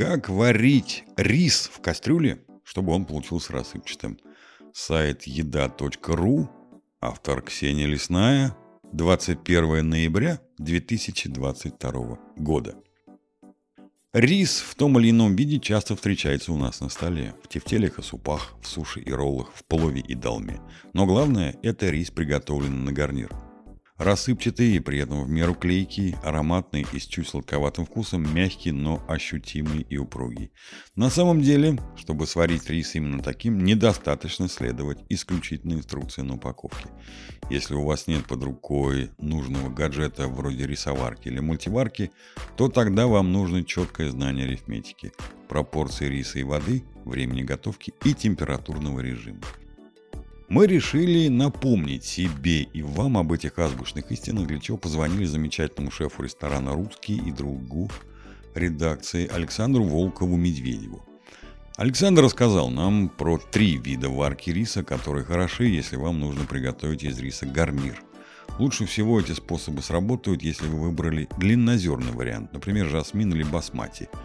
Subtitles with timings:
[0.00, 4.18] Как варить рис в кастрюле, чтобы он получился рассыпчатым?
[4.72, 6.48] Сайт еда.ру,
[7.02, 8.56] автор Ксения Лесная,
[8.94, 12.76] 21 ноября 2022 года.
[14.14, 17.34] Рис в том или ином виде часто встречается у нас на столе.
[17.44, 20.62] В тефтелях и супах, в суши и роллах, в плове и долме.
[20.94, 23.28] Но главное– это рис, приготовленный на гарнир–
[24.00, 29.04] Рассыпчатый и при этом в меру клейкий, ароматный и с чуть сладковатым вкусом, мягкий, но
[29.06, 30.52] ощутимый и упругий.
[30.96, 36.88] На самом деле, чтобы сварить рис именно таким, недостаточно следовать исключительно инструкции на упаковке.
[37.50, 42.10] Если у вас нет под рукой нужного гаджета вроде рисоварки или мультиварки,
[42.56, 45.12] то тогда вам нужно четкое знание арифметики,
[45.46, 49.42] пропорции риса и воды, времени готовки и температурного режима
[50.50, 56.24] мы решили напомнить себе и вам об этих азбучных истинах, для чего позвонили замечательному шефу
[56.24, 57.88] ресторана «Русский» и другу
[58.56, 61.04] редакции Александру Волкову-Медведеву.
[61.76, 67.16] Александр рассказал нам про три вида варки риса, которые хороши, если вам нужно приготовить из
[67.20, 68.02] риса гарнир.
[68.58, 74.08] Лучше всего эти способы сработают, если вы выбрали длиннозерный вариант, например, жасмин или басмати–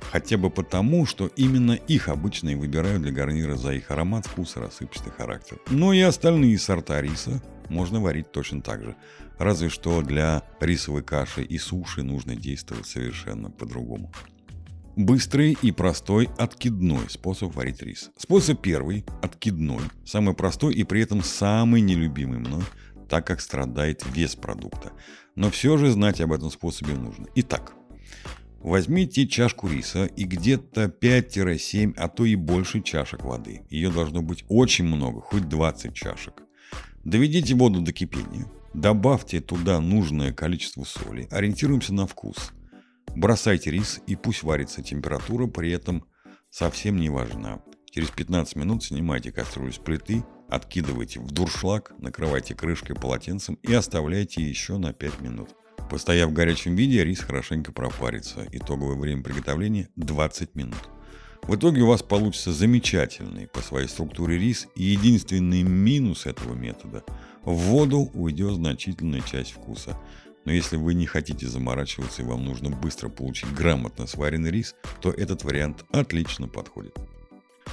[0.00, 4.56] Хотя бы потому, что именно их обычно и выбирают для гарнира за их аромат, вкус
[4.56, 5.58] и рассыпчатый характер.
[5.70, 8.96] Но и остальные сорта риса можно варить точно так же.
[9.38, 14.10] Разве что для рисовой каши и суши нужно действовать совершенно по-другому.
[14.96, 18.10] Быстрый и простой откидной способ варить рис.
[18.16, 22.64] Способ первый, откидной, самый простой и при этом самый нелюбимый мной,
[23.08, 24.90] так как страдает вес продукта.
[25.36, 27.26] Но все же знать об этом способе нужно.
[27.36, 27.74] Итак,
[28.58, 33.62] Возьмите чашку риса и где-то 5-7, а то и больше чашек воды.
[33.70, 36.42] Ее должно быть очень много, хоть 20 чашек.
[37.04, 38.46] Доведите воду до кипения.
[38.74, 41.28] Добавьте туда нужное количество соли.
[41.30, 42.52] Ориентируемся на вкус.
[43.14, 44.82] Бросайте рис и пусть варится.
[44.82, 46.04] Температура при этом
[46.50, 47.62] совсем не важна.
[47.90, 54.42] Через 15 минут снимайте кастрюлю с плиты, откидывайте в дуршлаг, накрывайте крышкой полотенцем и оставляйте
[54.42, 55.50] еще на 5 минут.
[55.90, 58.46] Постояв в горячем виде, рис хорошенько пропарится.
[58.52, 60.88] Итоговое время приготовления 20 минут.
[61.42, 67.04] В итоге у вас получится замечательный по своей структуре рис, и единственный минус этого метода–
[67.48, 69.98] в воду уйдет значительная часть вкуса.
[70.44, 75.10] Но если вы не хотите заморачиваться и вам нужно быстро получить грамотно сваренный рис, то
[75.10, 76.94] этот вариант отлично подходит.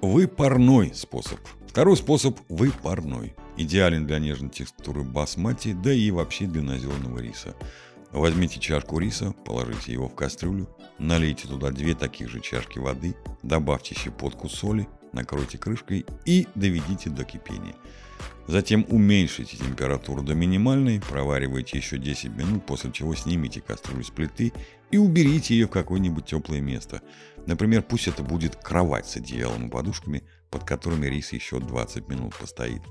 [0.00, 1.38] Выпарной способ.
[1.66, 3.34] Второй способ– выпарной.
[3.56, 7.54] Идеален для нежной текстуры басмати, да и вообще для наземного риса.
[8.12, 13.94] Возьмите чашку риса, положите его в кастрюлю, налейте туда две таких же чашки воды, добавьте
[13.94, 17.74] щепотку соли, накройте крышкой и доведите до кипения.
[18.46, 24.52] Затем уменьшите температуру до минимальной, проваривайте еще 10 минут, после чего снимите кастрюлю с плиты
[24.92, 27.02] и уберите ее в какое-нибудь теплое место.
[27.46, 32.36] Например, пусть это будет кровать с одеялом и подушками, под которыми рис еще 20 минут
[32.36, 32.82] постоит.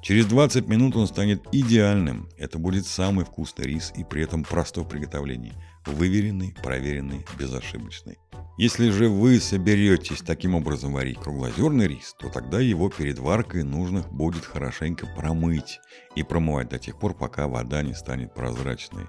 [0.00, 2.28] Через 20 минут он станет идеальным.
[2.38, 5.54] Это будет самый вкусный рис и при этом простой в приготовлении.
[5.86, 8.18] Выверенный, проверенный, безошибочный.
[8.56, 14.02] Если же вы соберетесь таким образом варить круглозерный рис, то тогда его перед варкой нужно
[14.12, 15.80] будет хорошенько промыть
[16.14, 19.06] и промывать до тех пор, пока вода не станет прозрачной.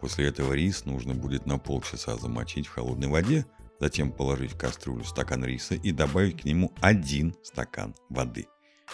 [0.00, 3.46] После этого рис нужно будет на полчаса замочить в холодной воде,
[3.78, 8.48] затем положить в кастрюлю стакан риса и добавить к нему один стакан воды.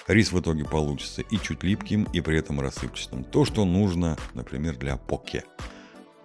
[0.07, 3.25] Рис в итоге получится и чуть липким, и при этом рассыпчатым.
[3.25, 5.45] То, что нужно, например, для поке.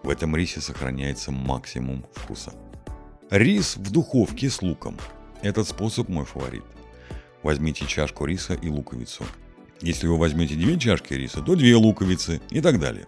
[0.03, 2.53] В этом рисе сохраняется максимум вкуса.
[3.29, 4.97] Рис в духовке с луком.
[5.43, 6.63] Этот способ мой фаворит.
[7.43, 9.23] Возьмите чашку риса и луковицу.
[9.81, 13.05] Если вы возьмете две чашки риса, то две луковицы и так далее.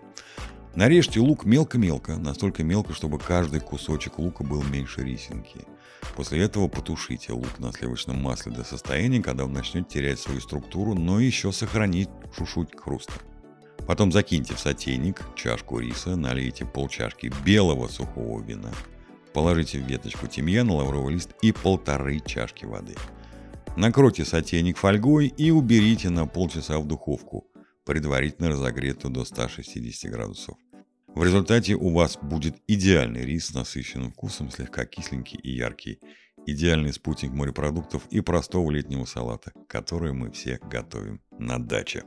[0.76, 5.66] Нарежьте лук мелко-мелко, настолько мелко, чтобы каждый кусочек лука был меньше рисинки.
[6.16, 10.94] После этого потушите лук на сливочном масле до состояния, когда он начнет терять свою структуру,
[10.94, 13.14] но еще сохранит чуть-чуть хруста.
[13.88, 18.72] Потом закиньте в сотейник чашку риса, налейте полчашки белого сухого вина,
[19.34, 22.96] положите в веточку тимьяна, лавровый лист и полторы чашки воды.
[23.78, 27.48] Накройте сотейник фольгой и уберите на полчаса в духовку,
[27.86, 30.58] предварительно разогретую до 160 градусов.
[31.14, 36.00] В результате у вас будет идеальный рис с насыщенным вкусом, слегка кисленький и яркий.
[36.46, 42.04] Идеальный спутник морепродуктов и простого летнего салата, который мы все готовим на даче.